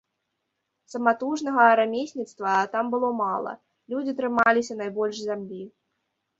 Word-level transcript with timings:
Саматужнага 0.93 1.65
рамесніцтва 1.81 2.55
там 2.73 2.91
было 2.95 3.13
мала, 3.21 3.53
людзі 3.97 4.19
трымаліся 4.23 4.81
найбольш 4.83 5.15
зямлі. 5.31 5.63